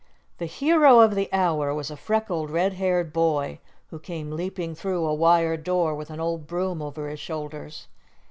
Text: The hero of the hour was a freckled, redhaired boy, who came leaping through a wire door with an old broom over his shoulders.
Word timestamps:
The 0.39 0.47
hero 0.47 0.99
of 1.01 1.13
the 1.13 1.31
hour 1.31 1.75
was 1.75 1.91
a 1.91 1.95
freckled, 1.95 2.49
redhaired 2.49 3.13
boy, 3.13 3.59
who 3.91 3.99
came 3.99 4.31
leaping 4.31 4.73
through 4.73 5.05
a 5.05 5.13
wire 5.13 5.57
door 5.57 5.93
with 5.93 6.09
an 6.09 6.19
old 6.19 6.47
broom 6.47 6.81
over 6.81 7.07
his 7.07 7.19
shoulders. 7.19 7.85